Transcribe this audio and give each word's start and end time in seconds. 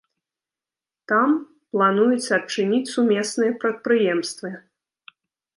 Там 1.11 1.29
плануюць 1.77 2.33
адчыніць 2.39 2.91
сумесныя 2.95 3.51
прадпрыемствы. 3.65 4.49